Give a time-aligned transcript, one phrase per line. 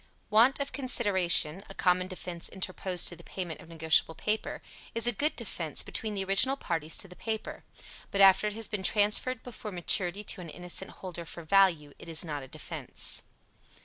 [0.31, 4.63] Want of consideration a common defense interposed to the payment of negotiable paper
[4.95, 7.63] is a good defense between the original parties to the paper;
[8.09, 12.09] but after it has been transferred before maturity to an innocent holder for value it
[12.09, 13.21] is not a defense.